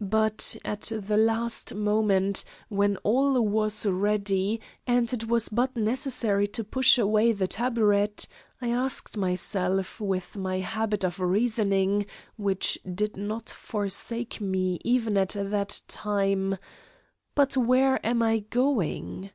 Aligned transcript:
But 0.00 0.56
at 0.64 0.90
the 0.98 1.18
last 1.18 1.74
moment, 1.74 2.44
when 2.70 2.96
all 3.04 3.38
was 3.42 3.84
ready, 3.84 4.58
and 4.86 5.12
it 5.12 5.28
was 5.28 5.50
but 5.50 5.76
necessary 5.76 6.48
to 6.48 6.64
push 6.64 6.96
away 6.96 7.32
the 7.32 7.46
taburet, 7.46 8.26
I 8.62 8.68
asked 8.70 9.18
myself, 9.18 10.00
with 10.00 10.34
my 10.34 10.60
habit 10.60 11.04
of 11.04 11.20
reasoning 11.20 12.06
which 12.38 12.78
did 12.90 13.18
not 13.18 13.50
forsake 13.50 14.40
me 14.40 14.80
even 14.82 15.18
at 15.18 15.36
that 15.38 15.82
time: 15.88 16.56
But 17.34 17.54
where 17.58 18.00
am 18.02 18.22
I 18.22 18.38
going? 18.48 19.28